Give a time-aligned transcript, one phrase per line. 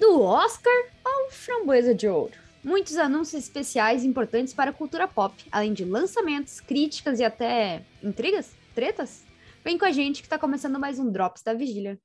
[0.00, 0.72] Do Oscar
[1.04, 2.32] ao Framboesa de Ouro.
[2.64, 8.50] Muitos anúncios especiais importantes para a cultura pop, além de lançamentos, críticas e até intrigas?
[8.74, 9.22] Tretas?
[9.62, 11.98] Vem com a gente que tá começando mais um Drops da Vigília.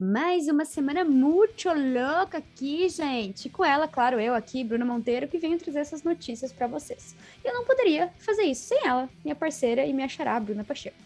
[0.00, 3.50] Mais uma semana muito louca aqui, gente.
[3.50, 7.14] Com ela, claro, eu aqui, Bruna Monteiro, que venho trazer essas notícias para vocês.
[7.44, 10.96] Eu não poderia fazer isso sem ela, minha parceira e minha xará, Bruna Pacheco.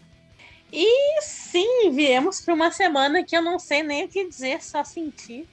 [0.73, 4.84] E sim, viemos para uma semana que eu não sei nem o que dizer, só
[4.84, 5.48] sentir.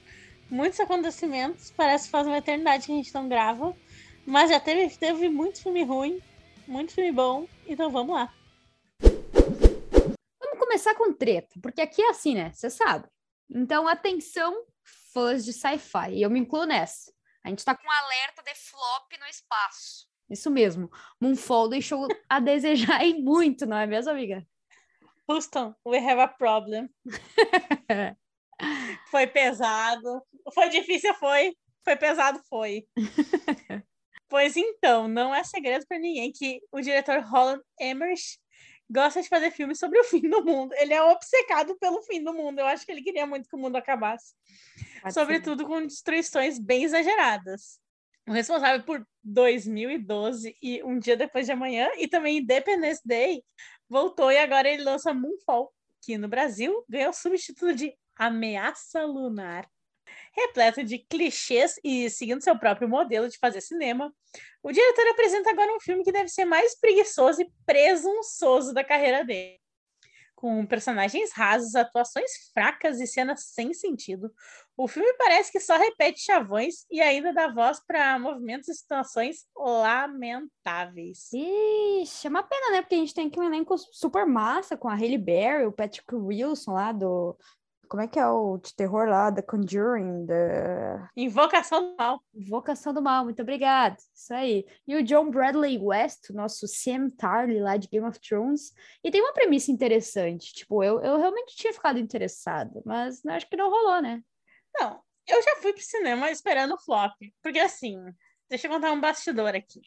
[0.50, 3.74] Muitos acontecimentos, parece que faz uma eternidade que a gente não grava.
[4.26, 6.20] Mas já teve, teve muito filme ruim,
[6.66, 8.34] muito filme bom, então vamos lá.
[9.00, 12.52] Vamos começar com treta, porque aqui é assim, né?
[12.52, 13.08] Você sabe.
[13.48, 14.64] Então, atenção,
[15.12, 17.12] fãs de sci-fi, e eu me incluo nessa.
[17.42, 20.08] A gente tá com um alerta de flop no espaço.
[20.28, 20.90] Isso mesmo.
[21.20, 24.44] Moonfall deixou a desejar e muito, não é mesmo, amiga?
[25.28, 26.88] Houston, we have a problem.
[29.10, 30.22] foi pesado.
[30.54, 31.56] Foi difícil, foi.
[31.84, 32.86] Foi pesado, foi.
[34.28, 38.38] pois então, não é segredo para ninguém que o diretor Roland Emmerich
[38.90, 40.72] gosta de fazer filmes sobre o fim do mundo.
[40.74, 42.60] Ele é obcecado pelo fim do mundo.
[42.60, 44.34] Eu acho que ele queria muito que o mundo acabasse.
[45.02, 45.68] Pode Sobretudo ser.
[45.68, 47.78] com destruições bem exageradas.
[48.28, 53.42] O responsável por 2012 e Um Dia Depois de Amanhã e também Independence Day
[53.88, 59.68] voltou e agora ele lança Moonfall, que no Brasil ganhou o subtítulo de Ameaça Lunar.
[60.32, 64.14] Repleto de clichês e seguindo seu próprio modelo de fazer cinema,
[64.62, 69.24] o diretor apresenta agora um filme que deve ser mais preguiçoso e presunçoso da carreira
[69.24, 69.58] dele
[70.36, 74.30] com personagens rasos, atuações fracas e cenas sem sentido.
[74.76, 79.46] O filme parece que só repete chavões e ainda dá voz para movimentos e situações
[79.56, 81.30] lamentáveis.
[81.32, 82.82] Ixi, é uma pena, né?
[82.82, 86.14] Porque a gente tem aqui um elenco super massa com a Hailey Berry, o Patrick
[86.14, 87.34] Wilson lá do
[87.88, 91.10] como é que é o de terror lá, The Conjuring, da...
[91.16, 92.22] Invocação do Mal.
[92.34, 93.96] Invocação do Mal, muito obrigada.
[94.14, 94.66] Isso aí.
[94.86, 98.72] E o John Bradley West, nosso Sam Tarly lá de Game of Thrones.
[99.02, 100.52] E tem uma premissa interessante.
[100.52, 104.22] Tipo, eu, eu realmente tinha ficado interessada, mas acho que não rolou, né?
[104.78, 107.14] Não, eu já fui pro cinema esperando o flop.
[107.42, 107.96] Porque assim,
[108.48, 109.80] deixa eu contar um bastidor aqui.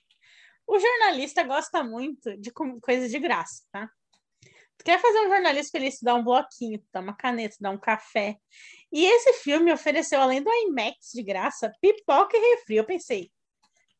[0.67, 3.89] O jornalista gosta muito de coisas de graça, tá?
[4.79, 8.37] Tu quer fazer um jornalista feliz, dar um bloquinho, dar uma caneta, dar um café.
[8.89, 12.77] E esse filme ofereceu, além do IMAX de graça, pipoca e refri.
[12.77, 13.29] Eu pensei,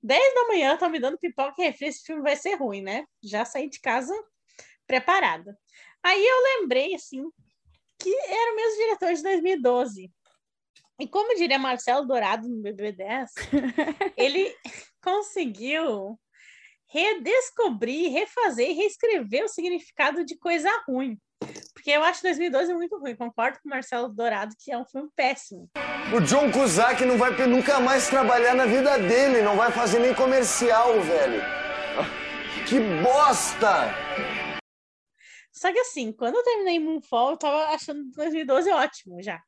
[0.01, 3.03] 10 da manhã, estão me dando pipoca e refri, esse filme vai ser ruim, né?
[3.21, 4.13] Já saí de casa
[4.87, 5.59] preparada.
[6.01, 7.29] Aí eu lembrei, assim,
[7.97, 10.09] que era o mesmo diretor de 2012.
[10.97, 13.27] E como diria Marcelo Dourado no BB10,
[14.15, 14.55] ele
[15.03, 16.17] conseguiu
[16.89, 21.17] redescobrir, refazer e reescrever o significado de coisa ruim.
[21.73, 23.15] Porque eu acho 2012 muito ruim.
[23.15, 25.69] Concordo com o Marcelo Dourado que é um filme péssimo.
[26.13, 30.13] O John Cusack não vai nunca mais trabalhar na vida dele, não vai fazer nem
[30.13, 31.41] comercial, velho.
[32.67, 33.93] Que bosta!
[35.53, 39.41] Só que assim, quando eu terminei Moonfall, eu tava achando 2012 ótimo já.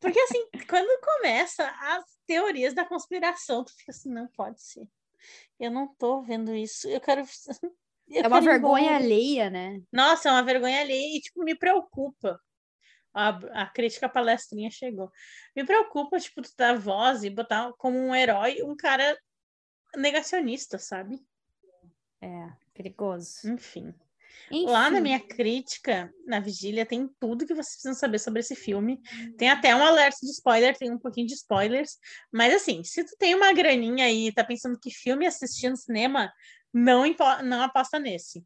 [0.00, 4.86] Porque assim, quando começa as teorias da conspiração, tu fica assim, não pode ser
[5.58, 6.88] eu não tô vendo isso.
[6.88, 7.22] Eu quero.
[8.12, 9.80] Eu é uma vergonha alheia, né?
[9.92, 12.40] Nossa, é uma vergonha alheia e, tipo, me preocupa.
[13.14, 13.28] A,
[13.62, 15.12] a crítica palestrinha chegou.
[15.54, 19.16] Me preocupa, tipo, tu dar voz e botar como um herói um cara
[19.94, 21.24] negacionista, sabe?
[22.20, 23.48] É, perigoso.
[23.48, 23.94] Enfim.
[24.50, 24.66] Enfim.
[24.66, 29.00] Lá na minha crítica, na vigília, tem tudo que vocês precisam saber sobre esse filme.
[29.38, 31.98] Tem até um alerta de spoiler, tem um pouquinho de spoilers.
[32.32, 35.76] Mas assim, se tu tem uma graninha aí e tá pensando que filme assistir no
[35.76, 36.32] cinema,
[36.72, 37.04] não,
[37.44, 38.44] não aposta nesse.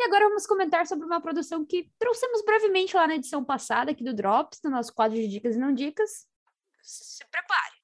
[0.00, 4.04] E agora vamos comentar sobre uma produção que trouxemos brevemente lá na edição passada, aqui
[4.04, 6.26] do Drops, no nosso quadro de dicas e não dicas.
[6.82, 7.77] Se prepare.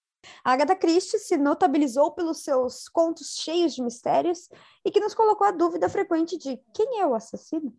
[0.45, 4.49] A Agatha Christie se notabilizou pelos seus contos cheios de mistérios
[4.85, 7.75] e que nos colocou a dúvida frequente de quem é o assassino.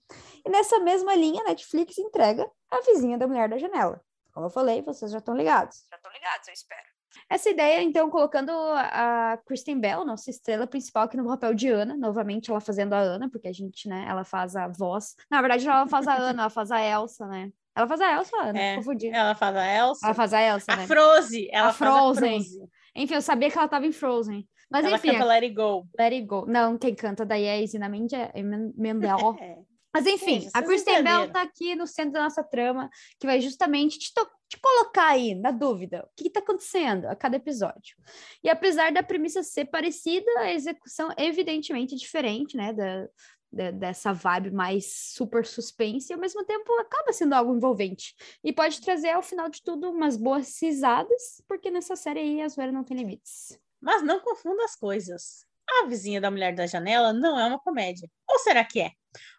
[0.45, 4.01] E nessa mesma linha, a Netflix entrega A Vizinha da Mulher da Janela.
[4.33, 5.85] Como eu falei, vocês já estão ligados.
[5.89, 6.95] Já estão ligados, eu espero.
[7.29, 11.95] Essa ideia, então, colocando a Kristen Bell, nossa estrela principal, aqui no papel de Ana,
[11.95, 15.15] novamente ela fazendo a Ana, porque a gente, né, ela faz a voz.
[15.29, 17.51] Na verdade, ela faz a Ana, ela faz a Elsa, né?
[17.75, 18.73] Ela faz a Elsa, né?
[18.73, 19.07] É, Confundi.
[19.09, 20.05] Ela faz a Elsa.
[20.05, 20.87] Ela faz a Elsa, a né?
[20.87, 21.49] Frozen.
[21.51, 22.37] Ela a Frozen.
[22.37, 22.69] a Frozen.
[22.95, 24.47] Enfim, eu sabia que ela tava em Frozen.
[24.71, 25.09] Mas ela enfim.
[25.09, 25.87] Ela canta Let It Go.
[25.99, 26.45] Let It Go.
[26.47, 29.37] Não, quem canta daí é Isina Mendel.
[29.39, 29.57] é.
[29.95, 33.39] Mas enfim, Gente, a Kristen Bell tá aqui no centro da nossa trama, que vai
[33.39, 34.11] justamente te,
[34.49, 36.03] te colocar aí na dúvida.
[36.03, 37.95] O que, está acontecendo a cada episódio?
[38.43, 42.73] E apesar da premissa ser parecida, a execução evidentemente diferente, né?
[42.73, 43.07] Da,
[43.51, 48.15] de, dessa vibe mais super suspense e ao mesmo tempo acaba sendo algo envolvente.
[48.43, 52.47] E pode trazer ao final de tudo umas boas risadas, porque nessa série aí a
[52.47, 53.59] zoeira não tem limites.
[53.81, 55.45] Mas não confunda as coisas.
[55.67, 58.09] A vizinha da mulher da janela não é uma comédia.
[58.29, 58.91] Ou será que é?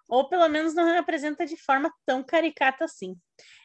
[0.09, 3.17] Ou pelo menos não representa de forma tão caricata assim.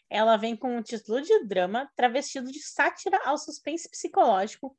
[0.09, 4.75] Ela vem com um título de drama travestido de sátira ao suspense psicológico,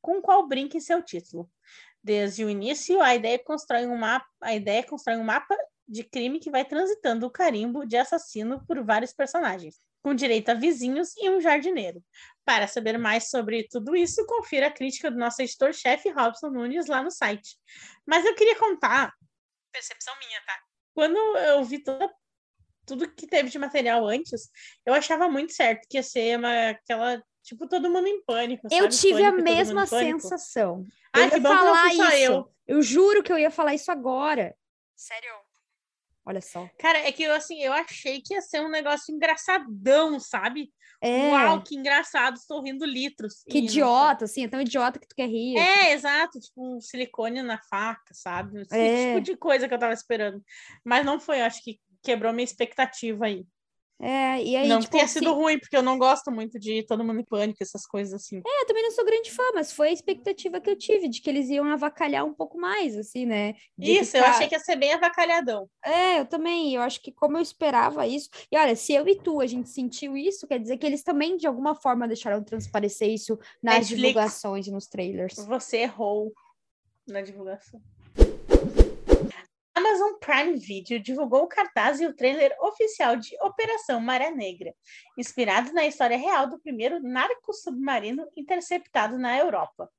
[0.00, 1.48] com qual brinca em seu título.
[2.02, 5.56] Desde o início, a ideia constrói um mapa, a ideia constrói um mapa
[5.86, 10.54] de crime que vai transitando o carimbo de assassino por vários personagens, com direito a
[10.54, 12.02] vizinhos e um jardineiro.
[12.44, 17.02] Para saber mais sobre tudo isso, confira a crítica do nosso editor-chefe Robson Nunes lá
[17.02, 17.56] no site.
[18.06, 19.12] Mas eu queria contar,
[19.70, 20.58] percepção minha, tá?
[20.94, 22.12] Quando eu vi toda,
[22.84, 24.50] tudo que teve de material antes,
[24.84, 28.68] eu achava muito certo que ia ser uma, aquela Tipo, todo mundo em pânico.
[28.70, 28.96] Eu sabe?
[28.96, 30.86] tive pânico, a mesma sensação.
[31.12, 32.22] Ah, eu que ia bom que não falar só isso.
[32.22, 32.52] eu.
[32.66, 34.54] Eu juro que eu ia falar isso agora.
[34.96, 35.32] Sério.
[36.24, 36.68] Olha só.
[36.78, 40.72] Cara, é que eu assim, eu achei que ia ser um negócio engraçadão, sabe?
[41.00, 41.30] É.
[41.32, 43.42] Uau, que engraçado, estou rindo litros.
[43.48, 45.58] Que E não- idiota, assim, é tão idiota que tu quer rir.
[45.58, 48.60] É, exato, tipo um silicone na faca, sabe?
[48.62, 49.14] Esse É.
[49.14, 50.40] tipo de coisa que eu tava esperando.
[50.84, 53.44] Mas não foi, eu acho que quebrou minha expectativa aí.
[54.04, 56.58] É, e aí, não que tipo, tenha assim, sido ruim, porque eu não gosto muito
[56.58, 58.42] de todo mundo em pânico, essas coisas assim.
[58.44, 61.20] é, eu também não sou grande fã, mas foi a expectativa que eu tive, de
[61.22, 63.54] que eles iam avacalhar um pouco mais, assim, né?
[63.78, 65.68] De Isso, eu ficar- achei que ia ser bem avacalhadão.
[65.84, 69.14] É, eu também, eu acho que como eu esperava isso, e olha, se eu e
[69.14, 73.08] tu, a gente sentiu isso, quer dizer que eles também, de alguma forma, deixaram transparecer
[73.08, 74.00] isso nas Netflix.
[74.02, 75.36] divulgações e nos trailers.
[75.46, 76.32] Você errou
[77.06, 77.80] na divulgação.
[79.74, 84.74] Amazon Prime Video divulgou o cartaz e o trailer oficial de Operação Maré Negra,
[85.16, 89.90] inspirado na história real do primeiro narco-submarino interceptado na Europa.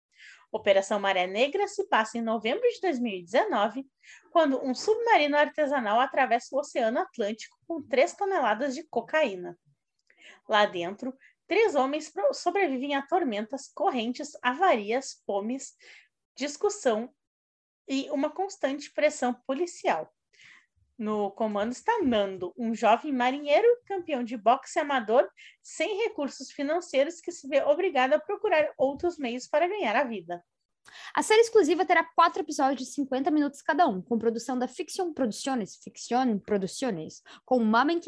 [0.52, 3.84] Operação Maré Negra se passa em novembro de 2019,
[4.32, 9.58] quando um submarino artesanal atravessa o Oceano Atlântico com 3 toneladas de cocaína.
[10.48, 11.18] Lá dentro,
[11.48, 15.74] três homens sobrevivem a tormentas, correntes, avarias, fomes,
[16.36, 17.12] discussão
[17.88, 20.14] e uma constante pressão policial.
[20.98, 25.28] No comando está Nando, um jovem marinheiro, campeão de boxe amador,
[25.62, 30.44] sem recursos financeiros, que se vê obrigado a procurar outros meios para ganhar a vida.
[31.16, 35.14] A série exclusiva terá quatro episódios de 50 minutos cada um, com produção da Fiction
[35.14, 38.02] Produções, Fiction Produções, com Mamen,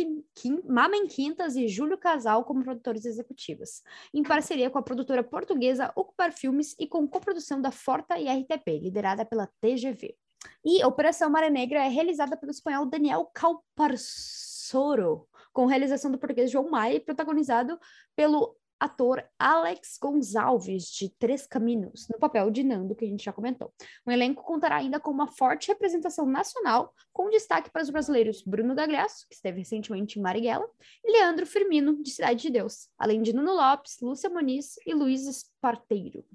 [0.67, 3.81] Mamen Quintas e Júlio Casal como produtores executivos,
[4.13, 8.79] em parceria com a produtora portuguesa Ocupar Filmes e com coprodução da Forta e RTP,
[8.79, 10.15] liderada pela TGV.
[10.63, 16.69] E Operação Maré Negra é realizada pelo espanhol Daniel Calparsoro, com realização do português João
[16.69, 17.79] Maia e protagonizado
[18.15, 23.31] pelo ator Alex Gonçalves, de Três Caminhos, no papel de Nando, que a gente já
[23.31, 23.73] comentou.
[24.05, 28.75] O elenco contará ainda com uma forte representação nacional, com destaque para os brasileiros Bruno
[28.75, 30.69] Gagliasso, que esteve recentemente em Marighella,
[31.03, 35.25] e Leandro Firmino, de Cidade de Deus, além de Nuno Lopes, Lúcia Moniz e Luiz
[35.25, 36.25] Esparteiro.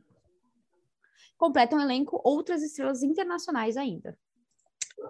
[1.36, 4.18] Completam o elenco outras estrelas internacionais ainda.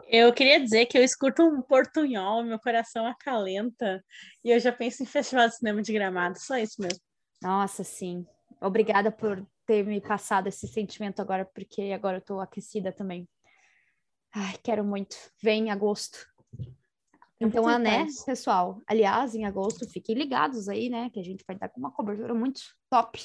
[0.08, 4.04] Eu queria dizer que eu escuto um portunhol, meu coração acalenta,
[4.44, 7.00] e eu já penso em festival de cinema de gramado, só isso mesmo.
[7.42, 8.26] Nossa, sim.
[8.60, 13.28] Obrigada por ter me passado esse sentimento agora, porque agora eu tô aquecida também.
[14.34, 15.16] Ai, quero muito.
[15.42, 16.18] Vem em agosto.
[17.40, 18.82] Então, muito ah, né, pessoal?
[18.86, 21.08] Aliás, em agosto, fiquem ligados aí, né?
[21.08, 23.18] Que a gente vai dar com uma cobertura muito top.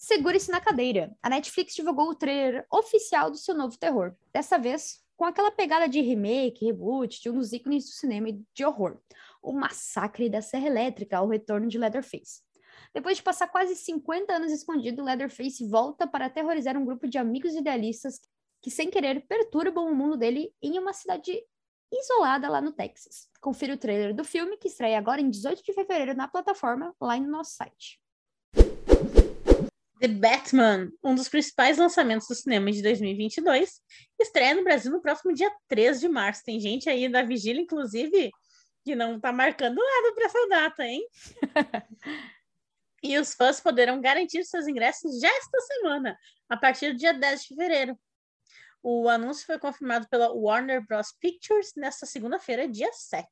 [0.00, 1.16] Segure-se na cadeira.
[1.22, 4.14] A Netflix divulgou o trailer oficial do seu novo terror.
[4.32, 8.64] Dessa vez, com aquela pegada de remake, reboot, de um dos ícones do cinema de
[8.64, 8.98] horror.
[9.40, 12.45] O Massacre da Serra Elétrica, o retorno de Leatherface.
[12.94, 17.54] Depois de passar quase 50 anos escondido, Leatherface volta para aterrorizar um grupo de amigos
[17.54, 18.20] idealistas
[18.62, 21.40] que, sem querer, perturbam o mundo dele em uma cidade
[21.92, 23.28] isolada lá no Texas.
[23.40, 27.16] Confira o trailer do filme, que estreia agora em 18 de fevereiro na plataforma, lá
[27.16, 28.00] no nosso site.
[29.98, 33.80] The Batman, um dos principais lançamentos do cinema de 2022,
[34.20, 36.42] estreia no Brasil no próximo dia 3 de março.
[36.44, 38.30] Tem gente aí da vigília, inclusive,
[38.84, 41.08] que não tá marcando nada para essa data, hein?
[43.06, 47.42] e os fãs poderão garantir seus ingressos já esta semana, a partir do dia 10
[47.42, 47.98] de fevereiro.
[48.82, 51.12] O anúncio foi confirmado pela Warner Bros.
[51.20, 53.26] Pictures nesta segunda-feira, dia 7.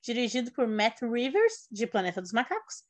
[0.00, 2.84] Dirigido por Matt Rivers, de Planeta dos Macacos,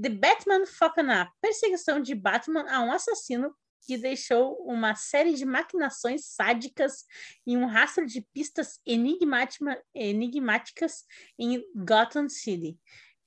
[0.00, 5.44] The Batman foca na perseguição de Batman a um assassino que deixou uma série de
[5.44, 7.04] maquinações sádicas
[7.46, 11.04] e um rastro de pistas enigmáticas
[11.38, 12.78] em Gotham City,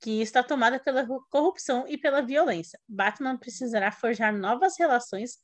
[0.02, 2.80] que está tomada pela corrupção e pela violência.
[2.90, 5.38] Batman precisará forjar novas relações,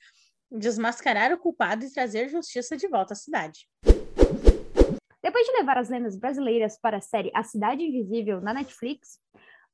[0.52, 3.70] desmascarar o culpado e trazer justiça de volta à cidade.
[5.22, 9.20] Depois de levar as lendas brasileiras para a série A Cidade Invisível na Netflix,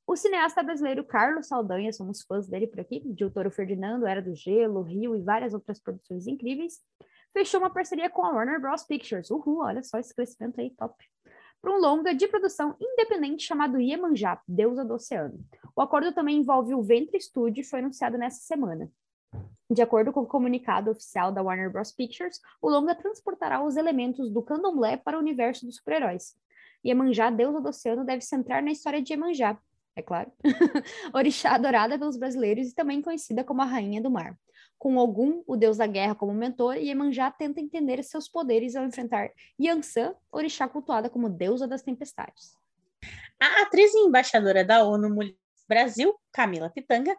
[0.05, 4.21] o cineasta brasileiro Carlos Saldanha, somos fãs dele por aqui, de O Toro Ferdinando, Era
[4.21, 6.79] do Gelo, Rio e várias outras produções incríveis,
[7.31, 8.83] fechou uma parceria com a Warner Bros.
[8.83, 9.31] Pictures.
[9.31, 10.93] Uhul, olha só esse crescimento aí, top.
[11.63, 15.39] Para um longa de produção independente chamado Iemanjá, Deusa do Oceano.
[15.73, 18.91] O acordo também envolve o Ventre Studio e foi anunciado nessa semana.
[19.71, 21.93] De acordo com o comunicado oficial da Warner Bros.
[21.93, 26.35] Pictures, o longa transportará os elementos do candomblé para o universo dos super-heróis.
[26.85, 29.57] Iemanjá, deusa do oceano, deve centrar na história de Iemanjá,
[29.95, 30.29] é claro,
[31.15, 34.37] orixá adorada pelos brasileiros e também conhecida como a Rainha do Mar.
[34.83, 39.29] Com Ogum, o deus da guerra, como mentor, Iemanjá tenta entender seus poderes ao enfrentar
[39.57, 42.57] Yansan, orixá cultuada como deusa das tempestades.
[43.39, 45.33] A atriz e embaixadora da ONU
[45.69, 47.15] Brasil, Camila Pitanga,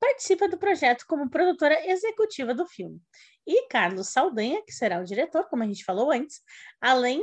[0.00, 2.98] participa do projeto como produtora executiva do filme.
[3.46, 6.40] E Carlos Saldanha, que será o diretor, como a gente falou antes,
[6.80, 7.22] além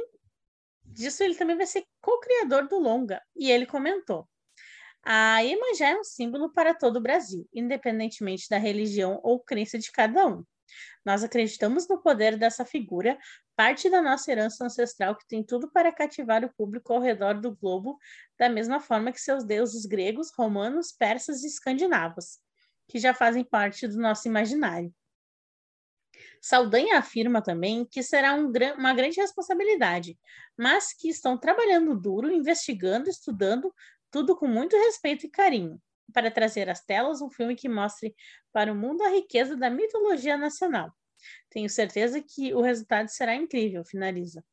[0.85, 3.19] disso, ele também vai ser co-criador do longa.
[3.35, 4.29] E ele comentou:
[5.03, 9.91] a Iemanjá é um símbolo para todo o Brasil, independentemente da religião ou crença de
[9.91, 10.43] cada um.
[11.05, 13.17] Nós acreditamos no poder dessa figura,
[13.55, 17.55] parte da nossa herança ancestral que tem tudo para cativar o público ao redor do
[17.55, 17.97] globo,
[18.37, 22.39] da mesma forma que seus deuses gregos, romanos, persas e escandinavos,
[22.87, 24.93] que já fazem parte do nosso imaginário.
[26.41, 30.17] Saldanha afirma também que será um, uma grande responsabilidade,
[30.57, 33.73] mas que estão trabalhando duro, investigando, estudando
[34.11, 35.81] tudo com muito respeito e carinho,
[36.13, 38.15] para trazer às telas um filme que mostre
[38.51, 40.91] para o mundo a riqueza da mitologia nacional.
[41.49, 44.43] Tenho certeza que o resultado será incrível, finaliza.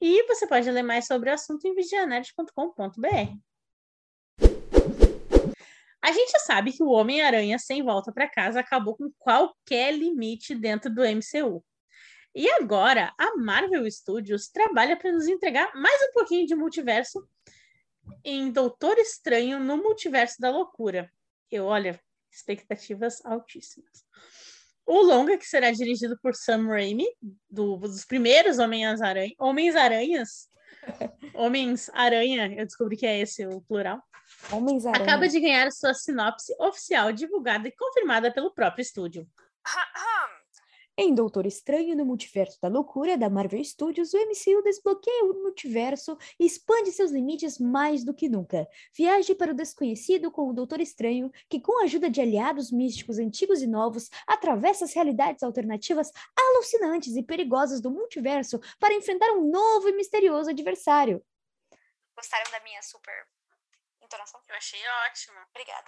[0.00, 3.38] E você pode ler mais sobre o assunto em vigianet.com.br.
[6.00, 10.92] A gente sabe que o Homem-Aranha sem volta para casa acabou com qualquer limite dentro
[10.92, 11.62] do MCU.
[12.34, 17.28] E agora a Marvel Studios trabalha para nos entregar mais um pouquinho de multiverso
[18.24, 21.10] em Doutor Estranho no Multiverso da Loucura.
[21.50, 22.00] Eu, olha,
[22.30, 24.04] expectativas altíssimas.
[24.86, 27.06] O longa, que será dirigido por Sam Raimi,
[27.50, 30.48] do, dos primeiros Homens-Aranha, Homens-Aranhas,
[31.34, 34.02] Homens-Aranha, eu descobri que é esse o plural,
[35.02, 39.26] acaba de ganhar sua sinopse oficial divulgada e confirmada pelo próprio estúdio.
[41.00, 46.18] Em Doutor Estranho no Multiverso da Loucura da Marvel Studios, o MCU desbloqueia o multiverso
[46.40, 48.66] e expande seus limites mais do que nunca.
[48.92, 53.20] Viaje para o desconhecido com o Doutor Estranho, que com a ajuda de aliados místicos
[53.20, 59.48] antigos e novos, atravessa as realidades alternativas alucinantes e perigosas do multiverso para enfrentar um
[59.48, 61.24] novo e misterioso adversário.
[62.16, 63.14] Gostaram da minha super
[64.02, 64.40] entonação?
[64.48, 65.36] Eu achei ótimo.
[65.50, 65.86] Obrigada.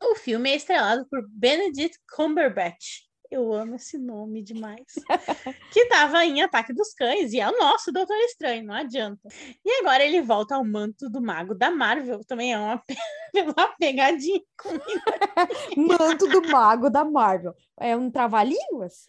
[0.00, 3.02] O filme é estrelado por Benedict Cumberbatch,
[3.34, 4.94] eu amo esse nome demais.
[5.72, 9.28] que tava em Ataque dos Cães, e é o nosso Doutor Estranho, não adianta.
[9.64, 12.82] E agora ele volta ao manto do mago da Marvel, também é uma,
[13.34, 14.84] uma pegadinha comigo.
[15.76, 17.54] manto do mago da Marvel.
[17.78, 19.08] É um trava-línguas?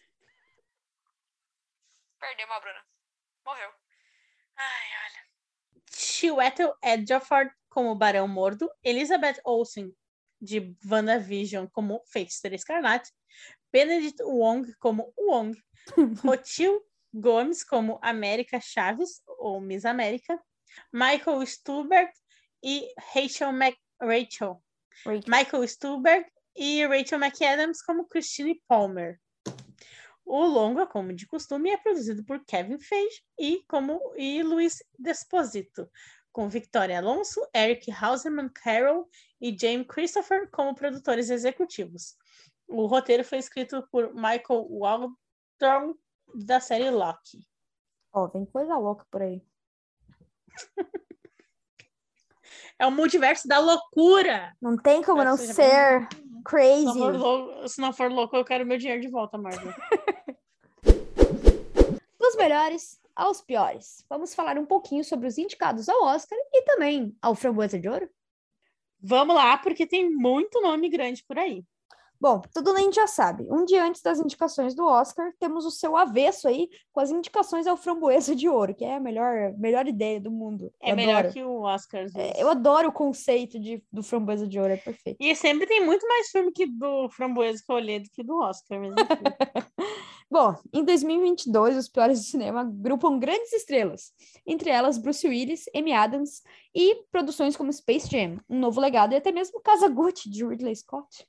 [2.20, 2.84] Perdeu uma Bruna.
[3.46, 3.70] Morreu.
[4.58, 5.26] Ai, olha.
[5.92, 9.94] Chiwetel Ejiofor como Barão Mordo, Elizabeth Olsen
[10.42, 13.12] de WandaVision como Feiticeira Escarlate,
[13.76, 15.54] Benedict Wong como Wong,
[16.24, 16.82] Rotil
[17.14, 20.42] Gomes como América Chaves, ou Miss América,
[20.94, 22.10] Michael Stuhlberg
[22.64, 23.76] e Rachel, Mac...
[24.02, 24.64] Rachel.
[25.06, 25.24] Rachel.
[25.28, 29.20] Michael Stuhlberg e Rachel McAdams como Christine Palmer.
[30.24, 35.92] O longa, como de costume, é produzido por Kevin Feige e como e Luiz Desposito,
[36.32, 39.06] com Victoria Alonso, Eric Hauserman Carroll
[39.42, 42.16] e James Christopher como produtores executivos.
[42.68, 45.96] O roteiro foi escrito por Michael Waldron,
[46.34, 47.40] da série Loki.
[48.12, 49.42] Ó, oh, vem coisa louca por aí.
[52.80, 54.56] é o multiverso da loucura.
[54.62, 56.08] Não tem como não ser
[56.46, 56.92] crazy.
[56.92, 59.74] Se não, louco, se não, for louco, eu quero meu dinheiro de volta, Marvel.
[62.20, 64.04] Dos melhores aos piores.
[64.10, 68.10] Vamos falar um pouquinho sobre os indicados ao Oscar e também ao Framboesa de Ouro?
[69.00, 71.64] Vamos lá, porque tem muito nome grande por aí.
[72.20, 73.46] Bom, tudo a gente já sabe.
[73.50, 77.68] Um dia antes das indicações do Oscar, temos o seu avesso aí com as indicações
[77.68, 80.72] ao Framboesa de Ouro, que é a melhor, melhor ideia do mundo.
[80.82, 81.34] É eu melhor adoro.
[81.34, 82.06] que o Oscar.
[82.16, 85.18] É, eu adoro o conceito de, do Framboesa de Ouro, é perfeito.
[85.20, 88.40] E sempre tem muito mais filme que do Framboesa que eu olhei do que do
[88.40, 88.80] Oscar.
[88.80, 88.96] Mesmo
[90.30, 94.12] Bom, em 2022, os piores do cinema agrupam grandes estrelas,
[94.46, 96.42] entre elas Bruce Willis, Amy Adams
[96.74, 100.76] e produções como Space Jam, Um Novo Legado e até mesmo Casa Gucci, de Ridley
[100.76, 101.26] Scott.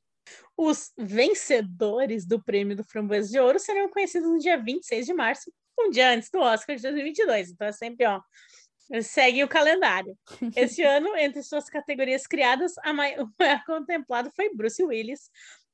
[0.56, 5.52] Os vencedores do prêmio do Framboesa de Ouro serão conhecidos no dia 26 de março,
[5.78, 7.50] um dia antes do Oscar de 2022.
[7.50, 8.21] Então é sempre, ó,
[9.02, 10.16] segue o calendário.
[10.56, 13.28] Este ano, entre suas categorias criadas, a maior
[13.66, 15.30] contemplado foi Bruce Willis,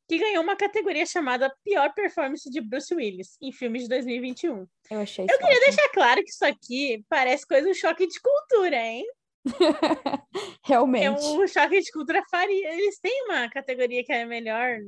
[0.09, 4.67] que ganhou uma categoria chamada Pior Performance de Bruce Willis em filmes de 2021.
[4.91, 8.77] Eu achei Eu queria deixar claro que isso aqui parece coisa um choque de cultura,
[8.77, 9.07] hein?
[10.65, 11.07] Realmente.
[11.07, 12.73] É um choque de cultura faria.
[12.73, 14.79] Eles têm uma categoria que é melhor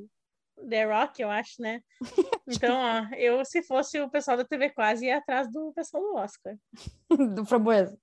[0.69, 1.81] The Rock, eu acho, né?
[2.47, 6.15] Então, ó, eu, se fosse o pessoal da TV Quase, ia atrás do pessoal do
[6.17, 6.55] Oscar.
[7.35, 7.99] do Framboesa.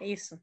[0.00, 0.40] Isso.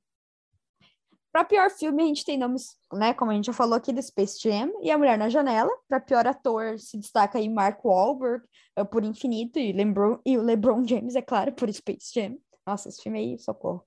[1.32, 3.14] Para pior filme, a gente tem nomes, né?
[3.14, 5.72] Como a gente já falou aqui, do Space Jam e A Mulher na Janela.
[5.88, 8.46] Para pior ator, se destaca aí Mark Wahlberg
[8.78, 12.38] uh, por Infinito e, Lebron, e o LeBron James, é claro, por Space Jam.
[12.66, 13.84] Nossa, esse filme aí, socorro.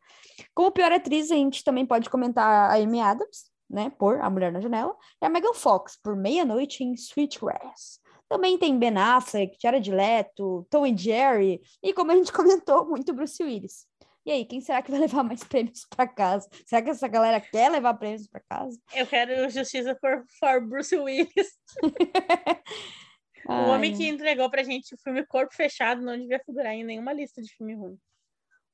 [0.55, 3.91] Como pior atriz, a gente também pode comentar a Amy Adams, né?
[3.99, 4.95] Por A Mulher na Janela.
[5.21, 8.01] E a Megan Fox, por Meia-Noite em Sweetgrass.
[8.29, 11.61] Também tem Ben Affleck, Jared Leto, Tom e Jerry.
[11.83, 13.87] E como a gente comentou, muito Bruce Willis.
[14.27, 16.49] E aí, quem será que vai levar mais prêmios para casa?
[16.67, 18.79] Será que essa galera quer levar prêmios para casa?
[18.93, 21.59] Eu quero justiça por, for Bruce Willis.
[23.49, 27.13] o homem que entregou pra gente o filme Corpo Fechado não devia figurar em nenhuma
[27.13, 27.97] lista de filme ruim.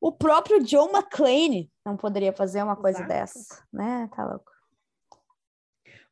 [0.02, 3.08] O próprio John McClane não poderia fazer uma coisa Exato.
[3.08, 4.10] dessa, né?
[4.12, 4.50] Tá louco.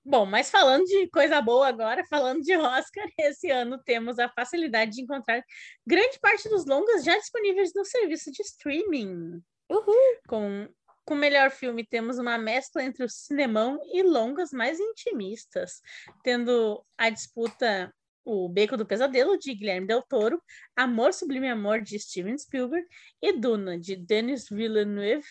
[0.05, 4.93] Bom, mas falando de coisa boa agora, falando de Oscar, esse ano temos a facilidade
[4.93, 5.43] de encontrar
[5.85, 9.43] grande parte dos longas já disponíveis no serviço de streaming.
[9.69, 10.21] Uhul.
[10.29, 10.69] Com
[11.05, 15.81] com o melhor filme, temos uma mescla entre o cinemão e longas mais intimistas,
[16.23, 17.93] tendo a disputa
[18.33, 20.41] O Beco do Pesadelo, de Guilherme Del Toro,
[20.77, 22.87] Amor Sublime Amor, de Steven Spielberg,
[23.21, 25.27] e Duna, de Denis Villeneuve,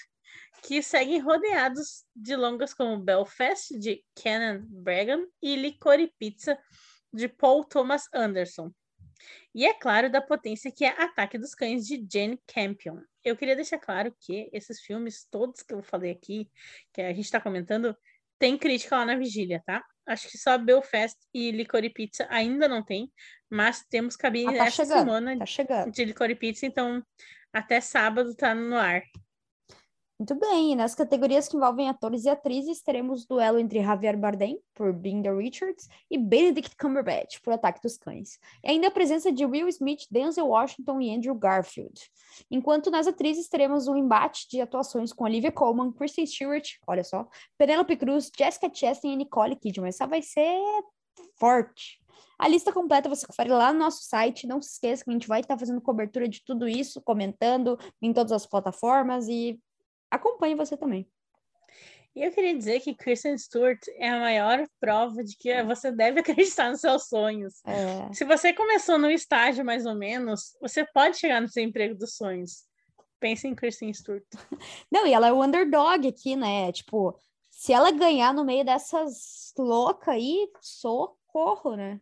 [0.62, 6.60] que seguem rodeados de longas como Belfast, de Kenan Bragan, e Licorice Pizza,
[7.13, 8.70] de Paul Thomas Anderson.
[9.56, 13.00] E é claro, da potência que é Ataque dos Cães, de Jane Campion.
[13.24, 16.51] Eu queria deixar claro que esses filmes, todos que eu falei aqui,
[16.91, 17.96] que a gente está comentando,
[18.38, 19.82] tem crítica lá na vigília, tá?
[20.10, 23.12] Acho que só Belfast e Licorice Pizza ainda não tem,
[23.48, 27.04] mas temos cabine ah, tá essa chegando, semana tá de Licorice Pizza, então
[27.54, 29.04] até sábado tá no ar.
[30.19, 34.91] Muito bem, nas categorias que envolvem atores e atrizes, teremos duelo entre Javier Bardem, por
[34.91, 38.38] Binder Richards, e Benedict Cumberbatch, por Ataque dos Cães.
[38.62, 42.12] E ainda a presença de Will Smith, Denzel Washington e Andrew Garfield.
[42.51, 47.25] Enquanto nas atrizes teremos um embate de atuações com Olivia Colman, Kristen Stewart, olha só,
[47.58, 49.88] Penelope Cruz, Jessica Chastain e Nicole Kidman.
[49.88, 50.60] Essa vai ser
[51.38, 51.97] forte.
[52.38, 54.45] A lista completa você confere lá no nosso site.
[54.45, 58.12] Não se esqueça que a gente vai estar fazendo cobertura de tudo isso, comentando em
[58.12, 59.58] todas as plataformas e
[60.10, 61.10] acompanhe você também.
[62.15, 66.19] E eu queria dizer que Kristen Stewart é a maior prova de que você deve
[66.22, 67.62] acreditar nos seus sonhos.
[67.65, 68.12] É.
[68.13, 72.15] Se você começou no estágio mais ou menos, você pode chegar no seu emprego dos
[72.15, 72.65] sonhos.
[73.19, 74.26] Pense em Kristen Stewart.
[74.91, 76.72] Não, e ela é o underdog aqui, né?
[76.72, 77.17] Tipo,
[77.50, 82.02] se ela ganhar no meio dessas loucas aí, socorro, né?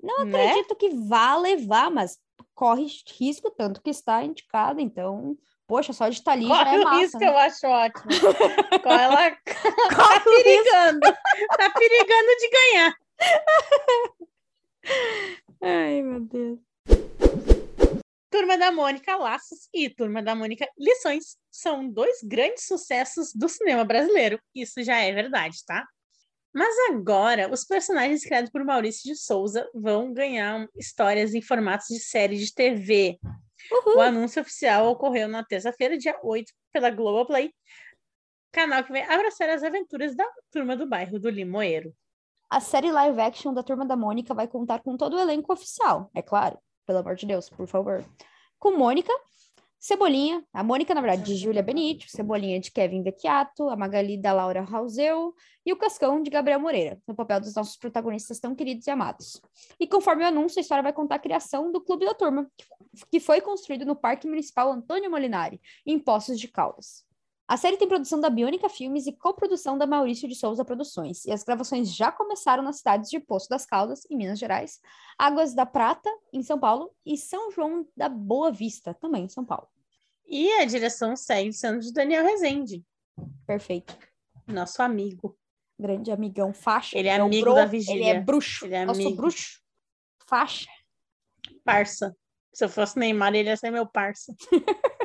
[0.00, 0.50] Não né?
[0.50, 0.76] acredito né?
[0.78, 2.18] que vá levar, mas
[2.54, 2.86] corre
[3.18, 5.36] risco tanto que está indicada, então
[5.66, 7.04] Poxa, só de estar ali Corre já é massa.
[7.04, 7.26] Isso né?
[7.26, 8.10] eu acho ótimo.
[8.88, 11.00] ela tá perigando.
[11.00, 12.94] tá perigando de ganhar.
[15.62, 16.60] Ai, meu Deus.
[18.30, 23.84] Turma da Mônica Laços e Turma da Mônica Lições são dois grandes sucessos do cinema
[23.84, 24.38] brasileiro.
[24.54, 25.86] Isso já é verdade, tá?
[26.54, 31.98] Mas agora, os personagens criados por Maurício de Souza vão ganhar histórias em formatos de
[31.98, 33.18] série de TV.
[33.70, 33.96] Uhum.
[33.96, 37.52] O anúncio oficial ocorreu na terça-feira, dia 8, pela Globoplay,
[38.52, 41.94] canal que vai abraçar as aventuras da Turma do Bairro do Limoeiro.
[42.48, 46.10] A série live action da Turma da Mônica vai contar com todo o elenco oficial,
[46.14, 46.58] é claro.
[46.86, 48.04] Pelo amor de Deus, por favor.
[48.58, 49.12] Com Mônica,
[49.86, 54.32] Cebolinha, a Mônica, na verdade, de Júlia Benítez, Cebolinha de Kevin Vecchiato, a Magali da
[54.32, 55.32] Laura Rauseu
[55.64, 59.40] e o Cascão de Gabriel Moreira, no papel dos nossos protagonistas tão queridos e amados.
[59.78, 62.50] E conforme o anúncio, a história vai contar a criação do Clube da Turma,
[63.12, 67.04] que foi construído no Parque Municipal Antônio Molinari, em Poços de Caldas.
[67.46, 71.30] A série tem produção da Biônica Filmes e coprodução da Maurício de Souza Produções, e
[71.30, 74.80] as gravações já começaram nas cidades de Poço das Caldas, em Minas Gerais,
[75.16, 79.44] Águas da Prata, em São Paulo, e São João da Boa Vista, também em São
[79.44, 79.68] Paulo.
[80.26, 82.84] E a direção segue sendo de Daniel Rezende.
[83.46, 83.96] Perfeito.
[84.46, 85.38] Nosso amigo.
[85.78, 86.98] Grande amigão, faixa.
[86.98, 88.10] Ele é, amigo bro, da Vigília.
[88.10, 88.64] Ele é bruxo.
[88.64, 89.16] Ele é Nosso amigo.
[89.16, 89.60] bruxo.
[90.26, 90.68] Faixa.
[91.64, 92.16] Parça.
[92.52, 94.34] Se eu fosse Neymar, ele ia ser meu parça.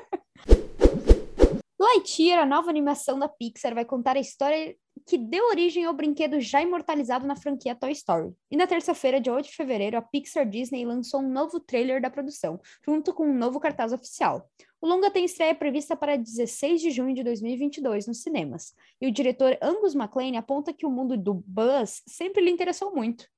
[1.80, 6.40] Lightyear, a nova animação da Pixar, vai contar a história que deu origem ao brinquedo
[6.40, 8.32] já imortalizado na franquia Toy Story.
[8.50, 12.10] E na terça-feira, dia 8 de fevereiro, a Pixar Disney lançou um novo trailer da
[12.10, 14.48] produção, junto com um novo cartaz oficial.
[14.82, 19.12] O longa tem estreia prevista para 16 de junho de 2022 nos cinemas, e o
[19.12, 23.30] diretor Angus MacLane aponta que o mundo do Buzz sempre lhe interessou muito.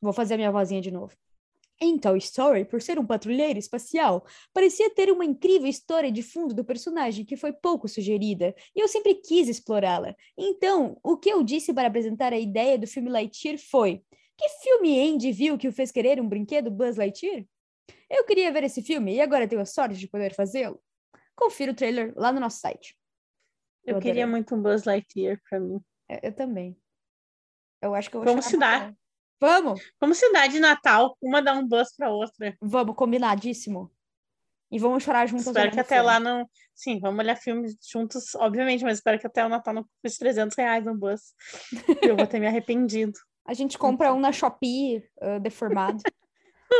[0.00, 1.16] Vou fazer a minha vozinha de novo.
[1.80, 6.64] Em Story, por ser um patrulheiro espacial, parecia ter uma incrível história de fundo do
[6.64, 10.14] personagem que foi pouco sugerida, e eu sempre quis explorá-la.
[10.38, 14.00] Então, o que eu disse para apresentar a ideia do filme Lightyear foi:
[14.38, 17.44] que filme Andy viu que o fez querer um brinquedo Buzz Lightyear?
[18.08, 20.82] Eu queria ver esse filme e agora tenho a sorte de poder fazê-lo.
[21.34, 22.96] Confira o trailer lá no nosso site.
[23.84, 25.80] Eu, eu queria muito um Buzz Lightyear para mim.
[26.08, 26.76] Eu, eu, também.
[27.80, 28.94] Eu acho que eu vou Vamos se dar.
[29.40, 29.80] Vamos?
[30.00, 32.56] Vamos se dar de Natal, uma dar um bus pra outra.
[32.60, 33.90] Vamos, combinadíssimo.
[34.70, 35.48] E vamos chorar juntas.
[35.48, 36.06] Espero que até filme.
[36.06, 36.48] lá não.
[36.74, 40.56] Sim, vamos olhar filmes juntos, obviamente, mas espero que até o Natal não custe 300
[40.56, 41.34] reais no bus.
[42.02, 43.12] eu vou ter me arrependido.
[43.44, 46.02] A gente compra um na Shopee uh, deformado.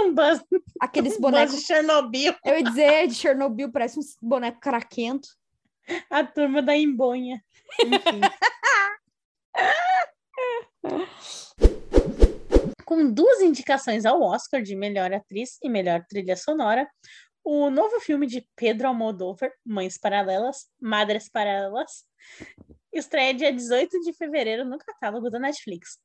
[0.00, 0.40] um bus.
[0.81, 1.55] Aqueles bonecos.
[1.55, 2.35] Um de Chernobyl.
[2.44, 5.28] Eu ia dizer, de Chernobyl, parece um boneco craquento.
[6.11, 7.42] A turma da embonha.
[12.85, 16.88] Com duas indicações ao Oscar de melhor atriz e melhor trilha sonora,
[17.44, 22.05] o novo filme de Pedro Almodóvar, Mães Paralelas, Madres Paralelas,
[22.92, 25.98] estreia dia 18 de fevereiro no catálogo da Netflix.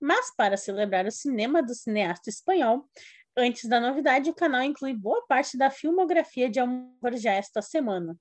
[0.00, 2.88] Mas para celebrar o cinema do cineasta espanhol,
[3.36, 8.16] antes da novidade, o canal inclui boa parte da filmografia de Almodóvar já esta semana.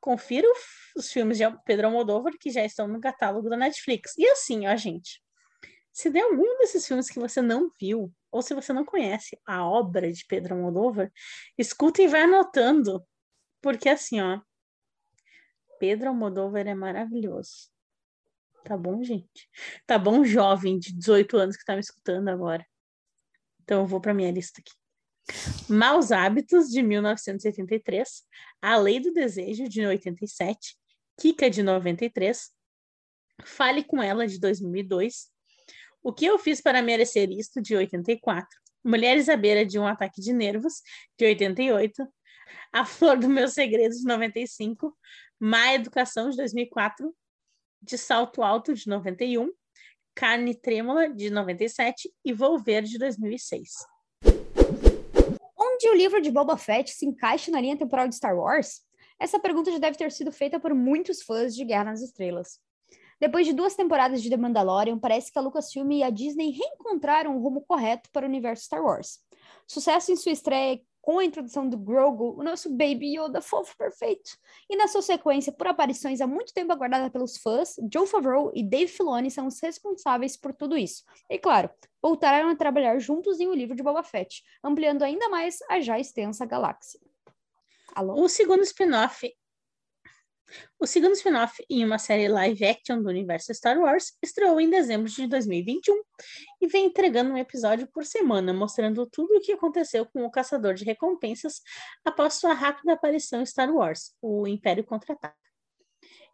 [0.00, 0.46] Confira
[0.96, 4.16] os filmes de Pedro Almodóvar que já estão no catálogo da Netflix.
[4.16, 5.22] E assim, ó, gente,
[5.92, 9.66] se der algum desses filmes que você não viu, ou se você não conhece a
[9.66, 11.12] obra de Pedro Almodóvar,
[11.56, 13.04] escuta e vai anotando.
[13.60, 14.40] Porque assim, ó,
[15.78, 17.70] Pedro Almodóvar é maravilhoso.
[18.64, 19.48] Tá bom, gente?
[19.86, 22.66] Tá bom, jovem de 18 anos que tá me escutando agora.
[23.68, 24.72] Então eu vou para minha lista aqui.
[25.68, 28.24] Maus Hábitos, de 1983,
[28.62, 30.74] A Lei do Desejo, de 87,
[31.20, 32.50] Kika, de 93,
[33.44, 35.28] Fale com Ela, de 2002,
[36.02, 38.48] o que eu fiz para merecer isto, de 84.
[38.82, 40.80] Mulheres à beira de um ataque de nervos,
[41.18, 42.08] de 88.
[42.72, 44.96] A Flor do Meu Segredo, de 95.
[45.38, 47.14] Má Educação, de 2004.
[47.82, 49.52] De Salto Alto, de 91.
[50.18, 52.12] Carne Trêmula, de 97.
[52.24, 53.70] E Voo Verde, de 2006.
[55.56, 58.80] Onde o livro de Boba Fett se encaixa na linha temporal de Star Wars?
[59.16, 62.58] Essa pergunta já deve ter sido feita por muitos fãs de Guerra nas Estrelas.
[63.20, 67.36] Depois de duas temporadas de The Mandalorian, parece que a Lucasfilm e a Disney reencontraram
[67.36, 69.20] o rumo correto para o universo Star Wars.
[69.68, 74.32] Sucesso em sua estreia com a introdução do Grogu, o nosso Baby Yoda fofo perfeito.
[74.68, 78.62] E na sua sequência, por aparições há muito tempo aguardadas pelos fãs, Joe Favreau e
[78.62, 81.04] Dave Filoni são os responsáveis por tudo isso.
[81.30, 81.70] E claro,
[82.02, 85.98] voltaram a trabalhar juntos em O Livro de Boba Fett, ampliando ainda mais a já
[85.98, 87.00] extensa galáxia.
[87.94, 88.22] Alô?
[88.22, 89.34] O segundo spin-off
[90.78, 95.08] o segundo spin-off em uma série live action do universo Star Wars estreou em dezembro
[95.08, 95.94] de 2021
[96.60, 100.74] e vem entregando um episódio por semana, mostrando tudo o que aconteceu com o caçador
[100.74, 101.60] de recompensas
[102.04, 105.36] após sua rápida aparição em Star Wars, o Império Contra-Ataca.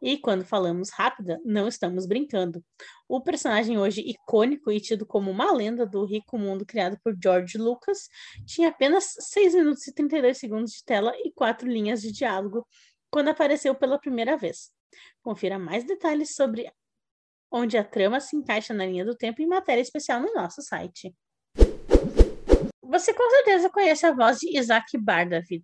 [0.02, 2.62] E quando falamos rápida, não estamos brincando.
[3.08, 7.56] O personagem hoje icônico e tido como uma lenda do rico mundo criado por George
[7.56, 8.08] Lucas
[8.44, 12.66] tinha apenas 6 minutos e 32 segundos de tela e 4 linhas de diálogo
[13.14, 14.72] quando apareceu pela primeira vez.
[15.22, 16.68] Confira mais detalhes sobre
[17.48, 21.14] onde a trama se encaixa na linha do tempo em matéria especial no nosso site.
[22.82, 25.62] Você com certeza conhece a voz de Isaac Bardavid.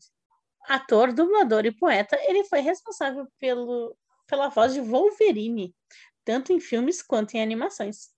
[0.68, 3.96] Ator, dublador e poeta, ele foi responsável pelo,
[4.28, 5.74] pela voz de Wolverine,
[6.24, 8.10] tanto em filmes quanto em animações.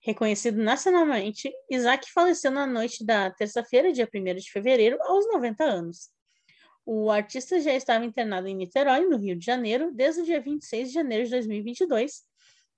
[0.00, 6.08] Reconhecido nacionalmente, Isaac faleceu na noite da terça-feira, dia 1 de fevereiro, aos 90 anos.
[6.92, 10.88] O artista já estava internado em Niterói, no Rio de Janeiro, desde o dia 26
[10.88, 12.24] de janeiro de 2022,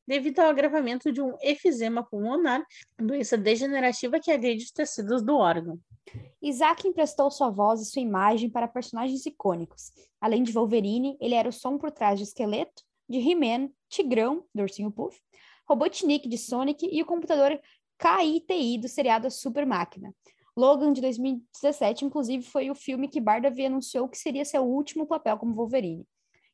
[0.07, 2.63] devido ao agravamento de um efizema pulmonar,
[2.99, 5.81] doença degenerativa que agride os tecidos do órgão.
[6.43, 9.91] Isaac emprestou sua voz e sua imagem para personagens icônicos.
[10.21, 14.61] Além de Wolverine, ele era o som por trás de Esqueleto, de He-Man, Tigrão, do
[14.61, 15.19] Ursinho Puff,
[15.67, 17.59] Robotnik, de Sonic e o computador
[17.99, 20.15] KITI do seriado Super Máquina.
[20.57, 25.39] Logan, de 2017, inclusive, foi o filme que Bardavi anunciou que seria seu último papel
[25.39, 26.07] como Wolverine.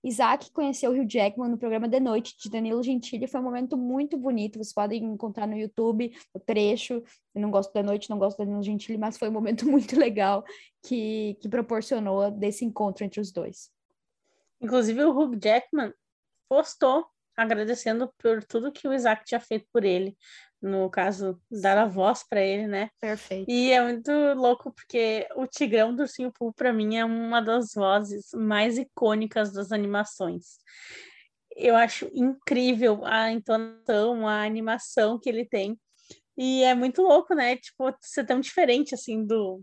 [0.04, 3.26] Isaac conheceu Hugh Jackman no programa The Noite de Danilo Gentili.
[3.26, 4.58] Foi um momento muito bonito.
[4.58, 7.02] Vocês podem encontrar no YouTube o trecho.
[7.34, 9.98] Eu não gosto da noite, não gosto do Danilo Gentili, mas foi um momento muito
[9.98, 10.44] legal
[10.84, 13.70] que, que proporcionou desse encontro entre os dois.
[14.60, 15.92] Inclusive, o Hugh Jackman
[16.48, 17.04] postou
[17.38, 20.16] agradecendo por tudo que o Isaac tinha feito por ele.
[20.60, 22.90] No caso, dar a voz para ele, né?
[23.00, 23.48] Perfeito.
[23.48, 27.74] E é muito louco porque o Tigrão do Ursinho Poo, para mim, é uma das
[27.74, 30.58] vozes mais icônicas das animações.
[31.54, 35.78] Eu acho incrível a entonação, a animação que ele tem.
[36.36, 37.56] E é muito louco, né?
[37.56, 39.62] Tipo, ser tão diferente assim do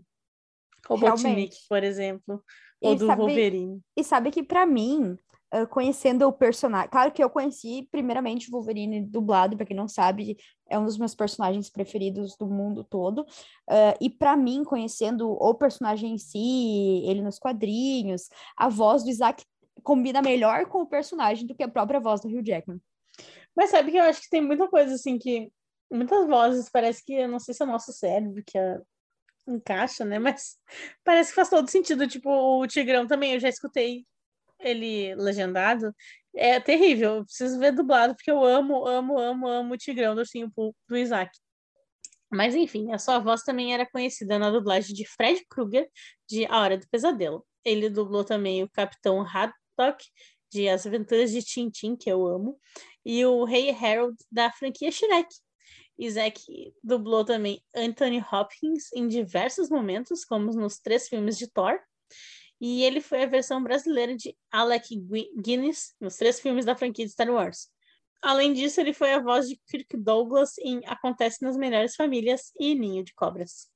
[0.88, 2.42] Robotnik, por exemplo,
[2.80, 3.80] ou e do sabe, Wolverine.
[3.96, 5.16] E sabe que para mim,
[5.62, 9.88] uh, conhecendo o personagem, claro que eu conheci primeiramente o Wolverine dublado, para quem não
[9.88, 10.36] sabe,
[10.68, 13.20] é um dos meus personagens preferidos do mundo todo.
[13.20, 19.10] Uh, e para mim, conhecendo o personagem em si, ele nos quadrinhos, a voz do
[19.10, 19.44] Isaac
[19.82, 22.80] combina melhor com o personagem do que a própria voz do Hugh Jackman.
[23.54, 25.50] Mas sabe que eu acho que tem muita coisa assim que
[25.90, 28.80] muitas vozes, parece que, eu não sei se é o nosso cérebro que é,
[29.48, 30.18] encaixa, né?
[30.18, 30.56] Mas
[31.04, 32.06] parece que faz todo sentido.
[32.06, 34.04] Tipo, o Tigrão também, eu já escutei
[34.60, 35.94] ele legendado.
[36.34, 40.20] É terrível, eu preciso ver dublado, porque eu amo, amo, amo, amo o Tigrão do
[40.20, 40.52] Ursinho
[40.88, 41.30] do Isaac.
[42.30, 45.88] Mas enfim, a sua voz também era conhecida na dublagem de Fred Krueger,
[46.28, 47.46] de A Hora do Pesadelo.
[47.64, 50.04] Ele dublou também o Capitão Haddock,
[50.50, 52.58] de As Aventuras de Tintin, que eu amo,
[53.04, 55.28] e o Rei Harold, da franquia Shrek.
[55.98, 56.40] Isaac
[56.82, 61.78] dublou também Anthony Hopkins em diversos momentos, como nos três filmes de Thor.
[62.60, 64.96] E ele foi a versão brasileira de Alec
[65.38, 67.68] Guinness nos três filmes da franquia de Star Wars.
[68.22, 72.74] Além disso, ele foi a voz de Kirk Douglas em Acontece nas Melhores Famílias e
[72.74, 73.68] Ninho de Cobras.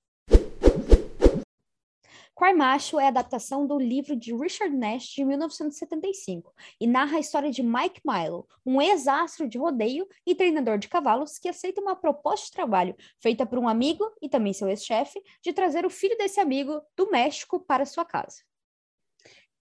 [2.40, 7.20] Cry Macho é a adaptação do livro de Richard Nash de 1975 e narra a
[7.20, 11.94] história de Mike Milo, um ex-astro de rodeio e treinador de cavalos que aceita uma
[11.94, 16.16] proposta de trabalho feita por um amigo e também seu ex-chefe de trazer o filho
[16.16, 18.38] desse amigo do México para sua casa.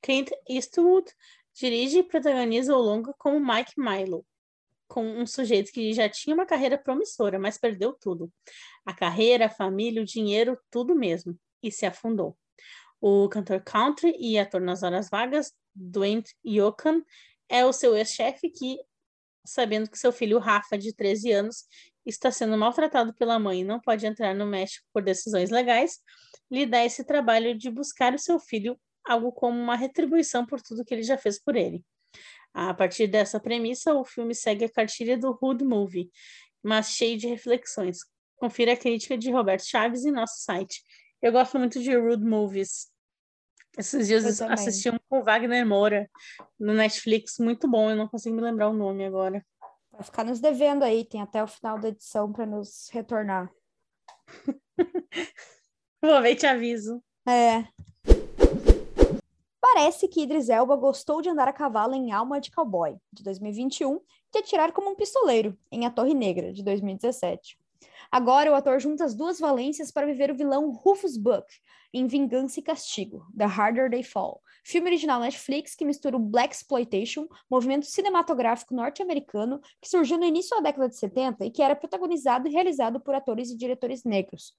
[0.02, 1.12] Clint Eastwood
[1.54, 4.26] dirige e protagoniza o longa como Mike Milo,
[4.88, 8.32] com um sujeito que já tinha uma carreira promissora, mas perdeu tudo.
[8.86, 12.38] A carreira, a família, o dinheiro, tudo mesmo, e se afundou.
[13.02, 17.04] O cantor country e ator nas horas vagas, Dwayne Yokan,
[17.48, 18.78] é o seu ex-chefe que,
[19.46, 21.66] sabendo que seu filho Rafa, de 13 anos,
[22.06, 26.00] está sendo maltratado pela mãe e não pode entrar no México por decisões legais,
[26.50, 28.80] lhe dá esse trabalho de buscar o seu filho,
[29.12, 31.84] algo como uma retribuição por tudo que ele já fez por ele.
[32.54, 36.10] A partir dessa premissa, o filme segue a cartilha do Hood Movie,
[36.64, 38.00] mas cheio de reflexões.
[38.38, 40.82] Confira a crítica de Roberto Chaves em nosso site
[41.22, 42.90] eu gosto muito de Rude Movies.
[43.78, 46.10] Esses dias eu assisti um com Wagner Moura
[46.58, 49.46] no Netflix, muito bom, eu não consigo me lembrar o nome agora.
[49.92, 53.52] Vai ficar nos devendo aí, tem até o final da edição para nos retornar.
[56.02, 57.04] Vou ver te aviso.
[57.28, 57.68] É.
[59.72, 63.98] Parece que Idris Elba gostou de andar a cavalo em Alma de Cowboy, de 2021,
[63.98, 64.00] e
[64.32, 67.56] de atirar como um pistoleiro, em A Torre Negra, de 2017.
[68.12, 71.46] Agora o ator junta as duas valências para viver o vilão Rufus Buck
[71.94, 76.56] em Vingança e Castigo, The Harder They Fall, filme original Netflix que mistura o Black
[76.56, 81.76] Exploitation, movimento cinematográfico norte-americano que surgiu no início da década de 70 e que era
[81.76, 84.56] protagonizado e realizado por atores e diretores negros,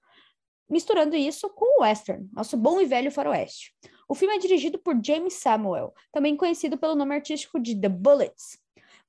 [0.69, 3.75] misturando isso com o western, nosso bom e velho faroeste.
[4.11, 8.59] O filme é dirigido por James Samuel, também conhecido pelo nome artístico de The Bullets,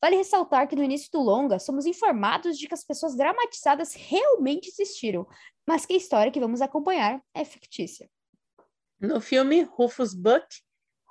[0.00, 4.68] Vale ressaltar que no início do longa somos informados de que as pessoas dramatizadas realmente
[4.68, 5.26] existiram,
[5.66, 8.08] mas que a história que vamos acompanhar é fictícia.
[9.00, 10.46] No filme, Rufus Buck,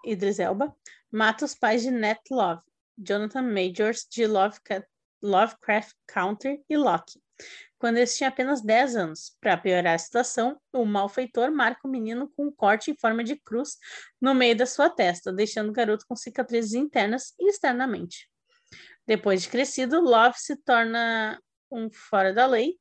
[0.05, 0.73] Idris Elba,
[1.11, 2.61] mata os pais de Nat Love,
[2.97, 4.25] Jonathan Majors, de
[5.21, 7.21] Lovecraft Country e Locke.
[7.81, 9.35] Quando este tinha apenas 10 anos.
[9.41, 13.35] Para piorar a situação, o malfeitor marca o menino com um corte em forma de
[13.35, 13.75] cruz
[14.21, 18.29] no meio da sua testa, deixando o garoto com cicatrizes internas e externamente.
[19.07, 21.41] Depois de crescido, Love se torna
[21.71, 22.75] um fora da lei,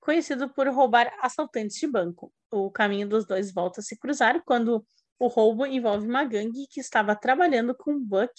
[0.00, 2.32] conhecido por roubar assaltantes de banco.
[2.50, 4.84] O caminho dos dois volta a se cruzar quando
[5.20, 8.32] o roubo envolve uma gangue que estava trabalhando com Buck,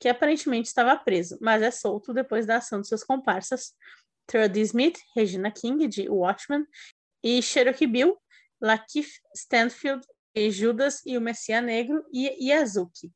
[0.00, 3.72] que aparentemente estava preso, mas é solto depois da ação de seus comparsas
[4.28, 6.64] Trudy Smith, Regina King, de Watchmen,
[7.22, 8.16] e Cherokee Bill,
[8.60, 13.10] Lakeith Stanfield, e Judas e o Messias Negro e Yazuki.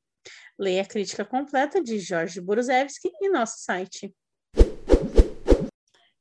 [0.59, 4.15] Leia a crítica completa de Jorge Borusevski em nosso site.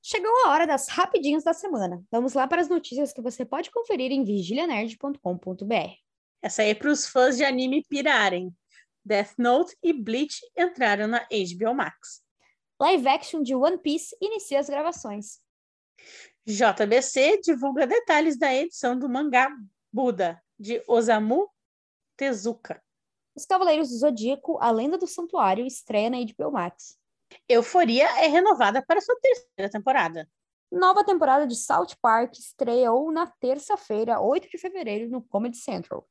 [0.04, 2.04] Chegou a hora das rapidinhas da semana.
[2.12, 5.93] Vamos lá para as notícias que você pode conferir em vigilianerd.com.br.
[6.41, 8.51] Essa aí é para os fãs de anime pirarem.
[9.06, 12.21] Death Note e Bleach entraram na HBO Max.
[12.82, 15.39] Live action de One Piece inicia as gravações.
[16.48, 19.56] JBC divulga detalhes da edição do mangá
[19.94, 21.48] Buda, de Osamu
[22.17, 22.82] Tezuka.
[23.36, 26.98] Os Cavaleiros do Zodíaco, A Lenda do Santuário, estreia na HBO Max.
[27.48, 30.28] Euforia é renovada para sua terceira temporada.
[30.72, 36.10] Nova temporada de South Park estreou na terça-feira, 8 de fevereiro, no Comedy Central.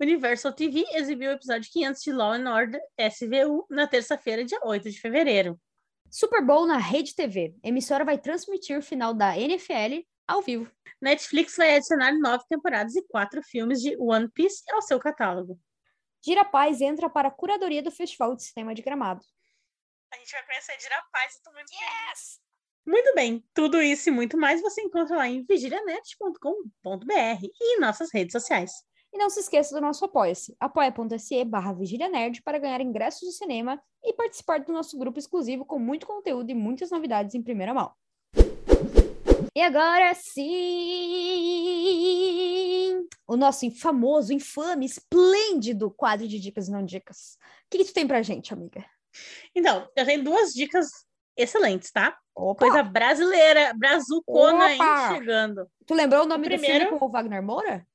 [0.00, 4.88] Universal TV exibiu o episódio 500 de Law and Order SVU na terça-feira, dia 8
[4.88, 5.60] de fevereiro.
[6.14, 7.56] Super Bowl na Rede TV.
[7.64, 10.70] A emissora vai transmitir o final da NFL ao vivo.
[11.02, 15.58] Netflix vai adicionar nove temporadas e quatro filmes de One Piece ao seu catálogo.
[16.24, 19.24] Gira Paz entra para a curadoria do Festival de Cinema de Gramado.
[20.12, 22.40] A gente vai conhecer Gira Paz, eu tô muito yes!
[22.86, 28.12] Muito bem, tudo isso e muito mais você encontra lá em vigilianet.com.br e em nossas
[28.14, 28.70] redes sociais.
[29.14, 31.72] E não se esqueça do nosso apoia-se, apoia.se barra
[32.42, 36.54] para ganhar ingressos de cinema e participar do nosso grupo exclusivo com muito conteúdo e
[36.54, 37.92] muitas novidades em primeira mão.
[39.54, 40.42] E agora sim!
[43.24, 47.38] O nosso famoso, infame, esplêndido quadro de dicas e não dicas.
[47.66, 48.84] O que, que tu tem pra gente, amiga?
[49.54, 50.88] Então, eu tenho duas dicas
[51.36, 52.18] excelentes, tá?
[52.34, 52.66] Opa.
[52.66, 54.78] Coisa brasileira, brazucona aí
[55.14, 55.70] chegando.
[55.86, 57.86] Tu lembrou o nome o primeiro, do filme com o Wagner Moura?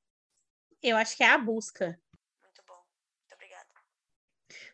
[0.82, 2.00] Eu acho que é A Busca.
[2.42, 2.82] Muito bom.
[3.20, 3.68] Muito obrigada.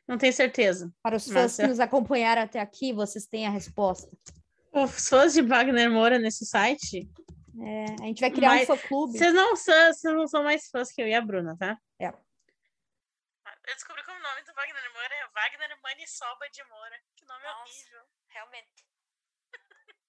[0.08, 0.94] Não tenho certeza.
[1.02, 4.10] Para os fãs que nos acompanharam até aqui, vocês têm a resposta.
[4.72, 7.10] Os fãs de Wagner Moura nesse site.
[7.62, 9.18] É, a gente vai criar Mas, um fã-clube.
[9.18, 11.78] Vocês não, são, vocês não são mais fãs que eu e a Bruna, tá?
[12.00, 12.08] É.
[12.08, 17.00] Eu descobri que o nome do Wagner Moura é Wagner Manisoba de Moura.
[17.15, 18.02] Que nome Nossa, horrível.
[18.28, 18.86] Realmente.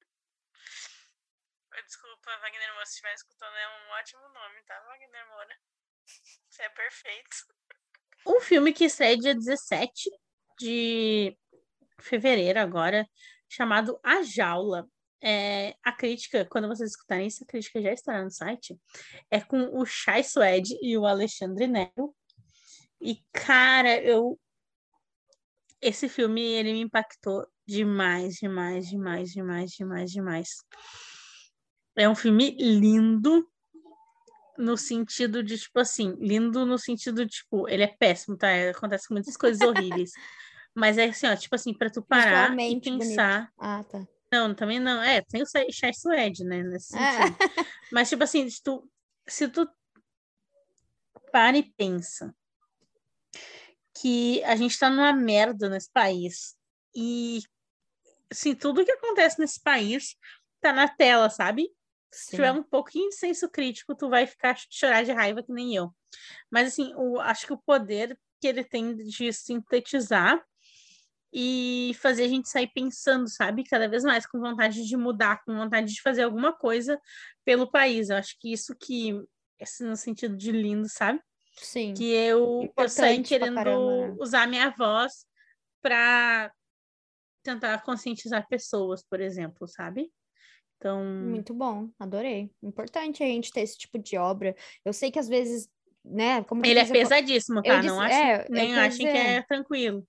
[1.87, 5.57] Desculpa, Wagner Moura, se estiver escutando, é um ótimo nome, tá, Wagner Moura?
[6.59, 7.37] É perfeito.
[8.27, 10.11] Um filme que estreia dia 17
[10.59, 11.37] de
[12.01, 13.07] fevereiro agora,
[13.49, 14.89] chamado A Jaula.
[15.23, 18.79] É, a crítica, quando vocês escutarem isso, a crítica já estará no site,
[19.31, 22.15] é com o Chai Suede e o Alexandre Nero.
[23.01, 24.39] E, cara, eu...
[25.81, 30.49] Esse filme, ele me impactou demais, demais, demais, demais, demais, demais.
[31.97, 33.49] É um filme lindo,
[34.59, 38.49] no sentido de, tipo assim, lindo no sentido, de, tipo, ele é péssimo, tá?
[38.71, 40.13] Acontece muitas coisas horríveis.
[40.75, 43.39] Mas é assim, ó, tipo assim, pra tu parar e pensar.
[43.39, 43.53] Bonito.
[43.59, 44.07] Ah, tá.
[44.31, 45.03] Não, também não.
[45.03, 46.63] É, tem o Chai Suede, né?
[46.63, 47.29] Nesse ah.
[47.29, 47.37] sentido.
[47.41, 47.65] Ah.
[47.91, 48.89] Mas, tipo assim, se tu,
[49.27, 49.69] se tu
[51.33, 52.35] para e pensa
[54.01, 56.57] que a gente tá numa merda nesse país
[56.95, 57.43] e
[58.31, 60.17] assim, tudo que acontece nesse país
[60.61, 61.69] tá na tela, sabe?
[62.11, 65.75] Se tiver um pouquinho de senso crítico, tu vai ficar chorar de raiva que nem
[65.75, 65.95] eu.
[66.51, 70.43] Mas assim, o, acho que o poder que ele tem de sintetizar
[71.33, 73.65] e fazer a gente sair pensando, sabe?
[73.65, 77.01] Cada vez mais com vontade de mudar, com vontade de fazer alguma coisa
[77.45, 78.09] pelo país.
[78.09, 79.21] Eu acho que isso que,
[79.59, 81.21] esse no sentido de lindo, sabe?
[81.57, 81.95] Sim.
[81.95, 84.17] Que eu, eu saí querendo caramba, né?
[84.19, 85.27] usar minha voz
[85.83, 86.53] para
[87.43, 90.11] tentar conscientizar pessoas, por exemplo, sabe?
[90.77, 91.03] Então.
[91.05, 92.51] Muito bom, adorei.
[92.63, 94.55] Importante a gente ter esse tipo de obra.
[94.85, 95.69] Eu sei que às vezes,
[96.05, 96.43] né?
[96.45, 97.77] Como Ele é pesadíssimo, tá?
[97.77, 100.07] Disse, não acho, é, nem achem que é tranquilo.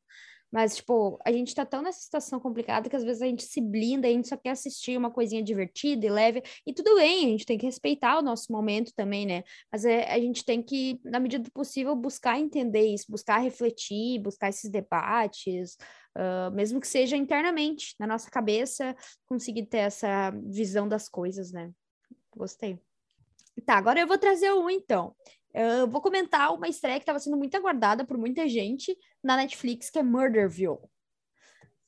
[0.52, 3.60] Mas, tipo, a gente tá tão nessa situação complicada que às vezes a gente se
[3.60, 6.42] blinda, a gente só quer assistir uma coisinha divertida e leve.
[6.66, 9.44] E tudo bem, a gente tem que respeitar o nosso momento também, né?
[9.72, 14.20] Mas é, a gente tem que, na medida do possível, buscar entender isso, buscar refletir,
[14.20, 15.78] buscar esses debates,
[16.18, 18.96] uh, mesmo que seja internamente, na nossa cabeça,
[19.28, 21.72] conseguir ter essa visão das coisas, né?
[22.36, 22.80] Gostei.
[23.66, 25.16] Tá, agora eu vou trazer um então.
[25.90, 30.00] Vou comentar uma estreia que estava sendo muito aguardada por muita gente na Netflix, que
[30.00, 30.78] é Murderville.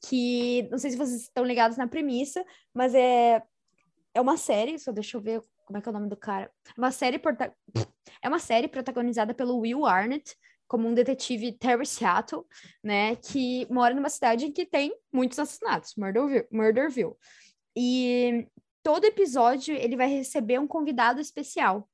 [0.08, 3.43] Que não sei se vocês estão ligados na premissa, mas é,
[4.13, 6.51] é uma série, só deixa eu ver como é que é o nome do cara.
[6.67, 7.53] É uma série, porta...
[8.21, 10.36] é uma série protagonizada pelo Will Arnett,
[10.67, 12.43] como um detetive Terry Seattle,
[12.84, 16.47] né, que mora numa cidade em que tem muitos assassinatos, Murderville.
[16.51, 17.13] Murderville.
[17.75, 18.47] E
[18.84, 21.89] todo episódio ele vai receber um convidado especial.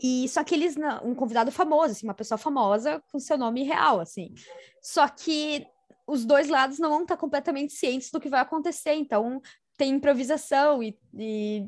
[0.00, 4.00] E só que eles um convidado famoso, assim, uma pessoa famosa com seu nome real,
[4.00, 4.32] assim.
[4.80, 5.66] Só que
[6.06, 9.42] os dois lados não vão estar completamente cientes do que vai acontecer, então
[9.76, 11.66] tem improvisação e, e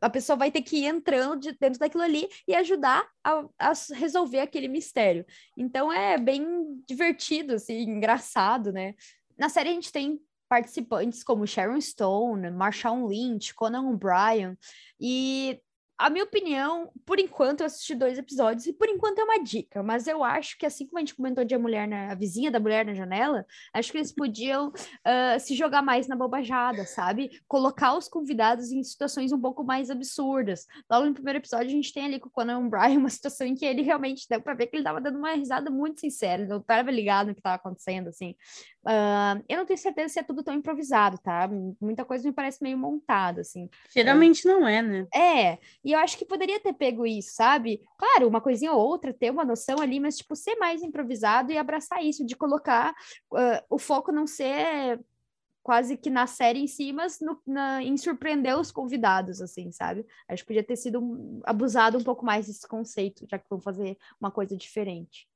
[0.00, 3.72] a pessoa vai ter que ir entrando de, dentro daquilo ali e ajudar a, a,
[3.94, 5.24] resolver aquele mistério.
[5.56, 8.94] Então é bem divertido, assim, engraçado, né?
[9.36, 14.56] Na série a gente tem participantes como Sharon Stone, Marshawn Lynch, Conan O'Brien,
[15.00, 15.60] e
[16.00, 19.82] a minha opinião, por enquanto, eu assisti dois episódios e por enquanto é uma dica,
[19.82, 22.50] mas eu acho que assim como a gente comentou de a mulher na a vizinha
[22.50, 23.44] da mulher na janela,
[23.74, 27.42] acho que eles podiam uh, se jogar mais na bobajada, sabe?
[27.46, 30.66] Colocar os convidados em situações um pouco mais absurdas.
[30.90, 33.54] Logo no primeiro episódio, a gente tem ali com o Conan O'Brien uma situação em
[33.54, 36.50] que ele realmente deu para ver que ele tava dando uma risada muito sincera, ele
[36.50, 38.34] não tava ligado no que tava acontecendo, assim.
[38.82, 41.48] Uh, eu não tenho certeza se é tudo tão improvisado, tá?
[41.80, 43.68] Muita coisa me parece meio montada, assim.
[43.94, 44.50] Geralmente é.
[44.50, 45.06] não é, né?
[45.14, 47.82] É, e eu acho que poderia ter pego isso, sabe?
[47.98, 51.58] Claro, uma coisinha ou outra, ter uma noção ali, mas, tipo, ser mais improvisado e
[51.58, 52.92] abraçar isso, de colocar
[53.32, 55.00] uh, o foco não ser
[55.62, 60.06] quase que na série em si, mas no, na, em surpreender os convidados, assim, sabe?
[60.26, 63.96] Acho que podia ter sido abusado um pouco mais desse conceito, já que vão fazer
[64.20, 65.28] uma coisa diferente.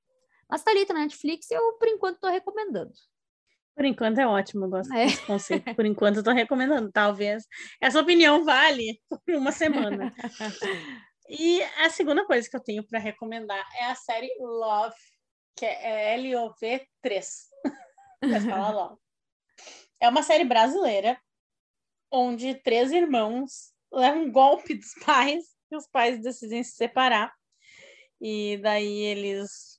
[0.48, 2.92] Mas tá ali, tá na Netflix e eu, por enquanto, tô recomendando.
[3.74, 5.06] Por enquanto é ótimo, eu gosto é.
[5.06, 5.74] desse conceito.
[5.74, 6.92] Por enquanto eu tô recomendando.
[6.92, 7.44] Talvez
[7.80, 10.14] essa opinião vale por uma semana.
[11.28, 14.94] e a segunda coisa que eu tenho para recomendar é a série Love,
[15.56, 17.28] que é L-O-V 3.
[18.22, 19.00] Mas fala Love.
[20.00, 21.18] É uma série brasileira
[22.12, 27.32] onde três irmãos levam um golpe dos pais e os pais decidem se separar.
[28.20, 29.76] E daí eles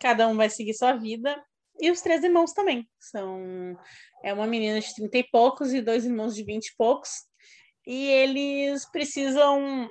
[0.00, 1.40] cada um vai seguir sua vida
[1.82, 2.88] e os três irmãos também.
[3.00, 3.76] São
[4.22, 7.10] é uma menina de 30 e poucos e dois irmãos de 20 e poucos.
[7.84, 9.90] E eles precisam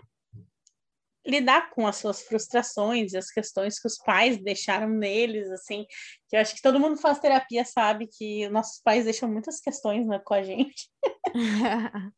[1.27, 5.85] lidar com as suas frustrações e as questões que os pais deixaram neles, assim,
[6.29, 10.07] que eu acho que todo mundo faz terapia sabe que nossos pais deixam muitas questões
[10.07, 10.89] né, com a gente.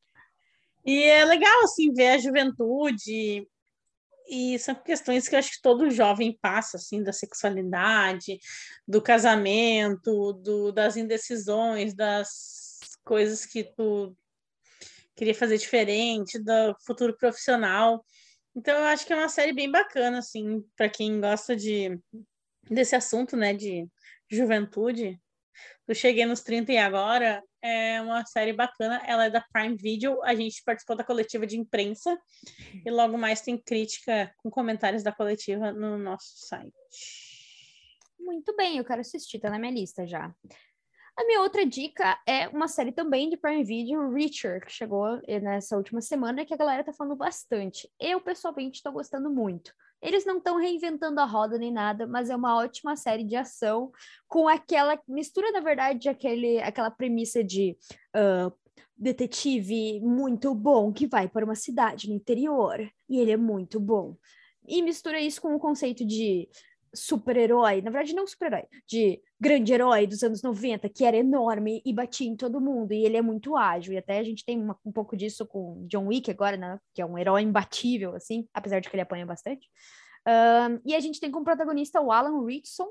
[0.86, 3.48] e é legal, assim, ver a juventude
[4.30, 8.40] e são questões que eu acho que todo jovem passa, assim, da sexualidade,
[8.88, 14.16] do casamento, do, das indecisões, das coisas que tu
[15.16, 18.04] queria fazer diferente, do futuro profissional.
[18.56, 22.00] Então, eu acho que é uma série bem bacana, assim, para quem gosta de
[22.70, 23.88] desse assunto, né, de
[24.30, 25.20] juventude.
[25.88, 30.22] Eu cheguei nos 30 e agora, é uma série bacana, ela é da Prime Video,
[30.24, 32.18] a gente participou da coletiva de imprensa
[32.86, 36.74] e logo mais tem crítica com comentários da coletiva no nosso site.
[38.20, 40.34] Muito bem, eu quero assistir, tá na minha lista já.
[41.16, 45.78] A minha outra dica é uma série também de Prime Video, Richard, que chegou nessa
[45.78, 47.88] última semana, que a galera tá falando bastante.
[48.00, 49.72] Eu, pessoalmente, tô gostando muito.
[50.04, 53.92] Eles não estão reinventando a roda nem nada, mas é uma ótima série de ação
[54.28, 57.78] com aquela mistura, na verdade, aquele, aquela premissa de
[58.16, 58.54] uh,
[58.98, 62.80] detetive muito bom que vai para uma cidade no interior
[63.10, 64.18] e ele é muito bom.
[64.68, 66.50] E mistura isso com o conceito de
[66.94, 71.94] super-herói, na verdade não super-herói, de grande herói dos anos 90, que era enorme e
[71.94, 74.80] batia em todo mundo, e ele é muito ágil, e até a gente tem uma,
[74.86, 78.80] um pouco disso com John Wick agora, né, que é um herói imbatível, assim, apesar
[78.80, 79.70] de que ele apanha bastante.
[80.26, 82.88] Um, e a gente tem como protagonista o Alan Ritchson,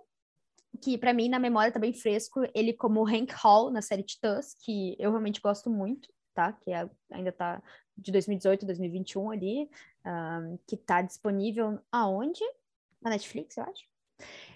[0.83, 4.55] que para mim, na memória, tá bem fresco, ele como Hank Hall na série Titãs,
[4.63, 7.63] que eu realmente gosto muito, tá, que é, ainda tá
[7.97, 9.71] de 2018, 2021 ali,
[10.05, 12.45] um, que tá disponível aonde?
[13.01, 13.92] Na Netflix, eu acho.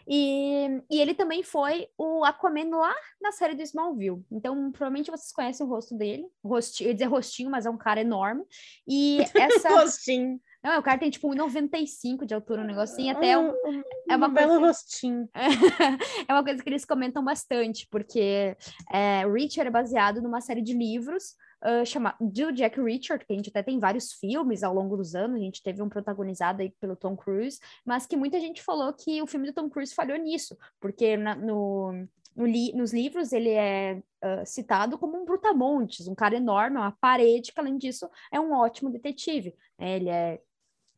[0.09, 4.25] E, e ele também foi o Aquaman lá na série do Smallville.
[4.31, 6.25] Então, provavelmente vocês conhecem o rosto dele.
[6.45, 8.45] Rostinho, eu ia dizer rostinho, mas é um cara enorme.
[8.87, 9.69] E essa.
[9.69, 10.41] rostinho.
[10.63, 14.27] Não, o cara tem tipo 1,95 de altura, um negocinho, até um, um, é uma
[14.27, 14.67] um belo coisa...
[14.67, 15.29] rostinho.
[16.29, 18.57] é uma coisa que eles comentam bastante, porque
[18.93, 23.37] é, Richard é baseado numa série de livros uh, chama, do Jack Richard, que a
[23.37, 26.71] gente até tem vários filmes ao longo dos anos, a gente teve um protagonizado aí
[26.81, 30.19] pelo Tom Cruise, mas que muita gente falou que o filme do Tom Cruise falhou
[30.19, 36.07] nisso, porque na, no, no li, nos livros ele é uh, citado como um brutamontes,
[36.07, 39.55] um cara enorme, uma parede, que além disso é um ótimo detetive.
[39.79, 39.97] Né?
[39.97, 40.41] Ele é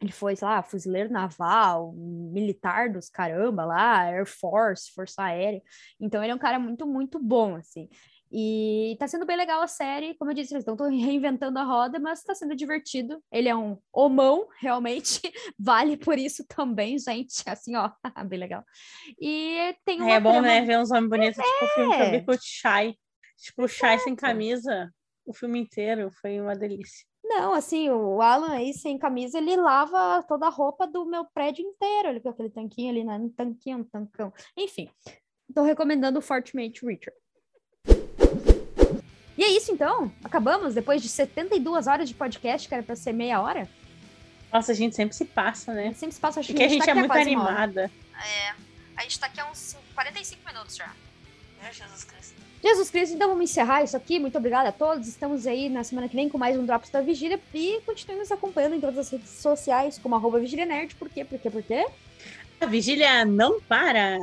[0.00, 5.61] ele foi, sei lá, fuzileiro naval, militar dos caramba lá, Air Force, Força Aérea.
[5.98, 7.88] Então ele é um cara muito, muito bom, assim.
[8.31, 11.99] E tá sendo bem legal a série, como eu disse, eles estão reinventando a roda,
[11.99, 13.22] mas tá sendo divertido.
[13.33, 15.20] Ele é um homão, realmente,
[15.59, 17.43] vale por isso também, gente.
[17.47, 17.91] Assim, ó,
[18.29, 18.64] bem legal.
[19.20, 20.11] E tem uma.
[20.11, 20.47] É bom, trama...
[20.47, 20.62] né?
[20.62, 21.43] Ver uns homens bonitos, é.
[21.43, 22.95] tipo o filme sobre o Shai.
[23.39, 24.93] Tipo, o Shai sem camisa,
[25.24, 27.07] o filme inteiro, foi uma delícia.
[27.24, 31.62] Não, assim, o Alan aí sem camisa, ele lava toda a roupa do meu prédio
[31.62, 33.16] inteiro, ele com aquele tanquinho ali, né?
[33.16, 34.33] Um tanquinho, um tancão.
[34.57, 34.91] Enfim,
[35.55, 37.16] tô recomendando fortemente Richard.
[39.39, 40.11] E é isso então.
[40.24, 43.68] Acabamos depois de 72 horas de podcast, que era pra ser meia hora.
[44.53, 45.95] Nossa, a gente sempre se passa, né?
[45.95, 47.89] Sempre se passa, acho Porque a gente, tá é muito animada.
[48.16, 48.55] É.
[48.97, 50.93] A gente tá aqui há uns 45 minutos já.
[51.62, 52.34] Meu Jesus Cristo.
[52.61, 54.18] Jesus Cristo, então vamos encerrar isso aqui.
[54.18, 55.07] Muito obrigada a todos.
[55.07, 57.41] Estamos aí na semana que vem com mais um Drops da Vigília.
[57.55, 60.97] E continue nos acompanhando em todas as redes sociais, como arroba Vigília Nerd.
[60.97, 61.24] Por quê?
[61.24, 61.49] Por quê?
[61.49, 61.86] Por quê?
[62.61, 64.18] A vigília não para!